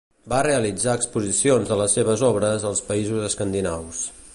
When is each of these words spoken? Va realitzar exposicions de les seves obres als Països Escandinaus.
Va 0.31 0.37
realitzar 0.45 0.95
exposicions 0.99 1.69
de 1.73 1.79
les 1.83 1.95
seves 1.99 2.25
obres 2.31 2.69
als 2.71 2.83
Països 2.91 3.31
Escandinaus. 3.33 4.07